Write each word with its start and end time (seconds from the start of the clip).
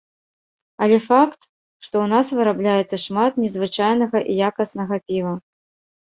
Але 0.83 0.95
факт, 1.07 1.39
што 1.85 1.95
ў 2.03 2.07
нас 2.13 2.31
вырабляецца 2.39 2.97
шмат 3.03 3.37
незвычайнага 3.43 4.17
і 4.33 4.39
якаснага 4.49 4.99
піва. 5.11 5.35